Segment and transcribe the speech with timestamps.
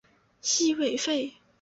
[0.41, 1.31] 西魏废。